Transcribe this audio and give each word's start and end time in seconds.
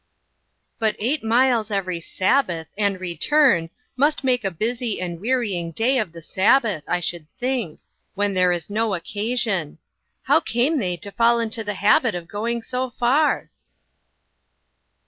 "But 0.79 0.95
eight 0.97 1.23
miles 1.23 1.69
every 1.69 1.99
Sabbath, 2.01 2.65
and 2.75 2.99
re 2.99 3.15
turn, 3.15 3.69
must 3.95 4.23
make 4.23 4.43
a 4.43 4.49
busy 4.49 4.99
and 4.99 5.21
wearying 5.21 5.69
day 5.73 5.99
of 5.99 6.11
the 6.11 6.23
Sabbath, 6.23 6.83
I 6.87 6.99
should 6.99 7.27
think, 7.37 7.81
when 8.15 8.33
there 8.33 8.51
is 8.51 8.67
no 8.67 8.95
occasion. 8.95 9.77
How 10.23 10.39
came 10.39 10.79
they 10.79 10.97
to 10.97 11.11
fall 11.11 11.39
into 11.39 11.63
the 11.63 11.75
habit 11.75 12.15
of 12.15 12.27
going 12.27 12.63
so 12.63 12.89
far?" 12.89 13.51